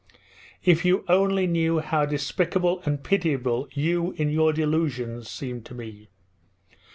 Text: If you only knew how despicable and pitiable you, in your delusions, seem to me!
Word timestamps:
If 0.65 0.83
you 0.83 1.05
only 1.07 1.45
knew 1.45 1.77
how 1.77 2.07
despicable 2.07 2.81
and 2.87 3.03
pitiable 3.03 3.67
you, 3.71 4.13
in 4.17 4.31
your 4.31 4.51
delusions, 4.51 5.29
seem 5.29 5.61
to 5.61 5.75
me! 5.75 6.09